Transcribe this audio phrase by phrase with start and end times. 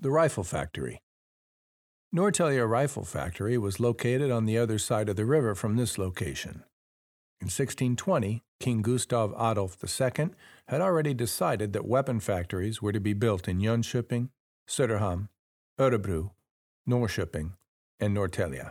[0.00, 1.00] The Rifle Factory.
[2.14, 6.62] Norrtälje Rifle Factory was located on the other side of the river from this location.
[7.40, 10.28] In 1620, King Gustav Adolf II
[10.68, 14.28] had already decided that weapon factories were to be built in Jönköping,
[14.68, 15.30] Söderhamn,
[15.80, 16.30] Örebro,
[16.88, 17.54] Norrköping,
[17.98, 18.70] and Norrtälje.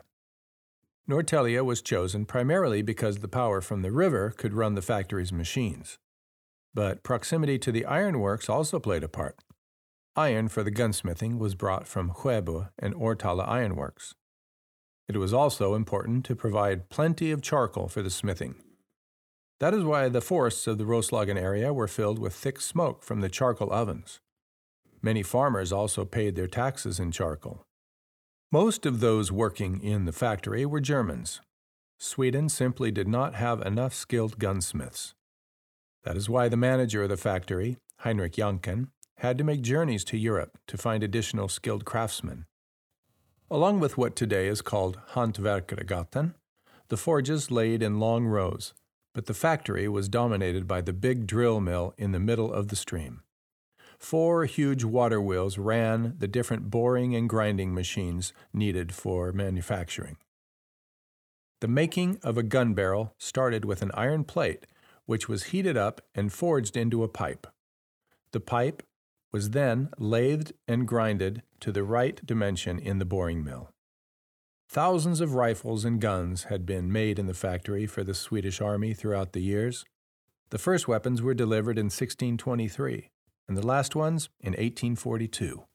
[1.10, 5.98] Norrtälje was chosen primarily because the power from the river could run the factory's machines.
[6.74, 9.36] But proximity to the ironworks also played a part.
[10.18, 14.16] Iron for the gunsmithing was brought from Skebo and Ortala ironworks.
[15.08, 18.56] It was also important to provide plenty of charcoal for the smithing.
[19.60, 23.22] That is why the forests of the Roslagen area were filled with thick smoke from
[23.22, 24.20] the charcoal ovens.
[25.04, 27.62] Many farmers also paid their taxes in charcoal.
[28.52, 31.42] Most of those working in the factory were Germans.
[32.00, 35.14] Sweden simply did not have enough skilled gunsmiths.
[36.04, 38.88] That is why the manager of the factory, Heinrich Janken,
[39.18, 42.46] had to make journeys to Europe to find additional skilled craftsmen.
[43.50, 46.34] Along with what today is called Hantverkargatan,
[46.90, 48.74] the forges laid in long rows,
[49.14, 52.76] but the factory was dominated by the big drill mill in the middle of the
[52.76, 53.24] stream.
[53.98, 60.18] Four huge water wheels ran the different boring and grinding machines needed for manufacturing.
[61.62, 64.68] The making of a gun barrel started with an iron plate,
[65.06, 67.48] which was heated up and forged into a pipe.
[68.34, 68.84] The pipe
[69.38, 73.70] was then lathed and grinded to the right dimension in the boring mill.
[74.68, 78.96] Thousands of rifles and guns had been made in the factory for the Swedish army
[78.96, 79.86] throughout the years.
[80.50, 83.12] The first weapons were delivered in 1623
[83.48, 85.66] and the last ones in 1842.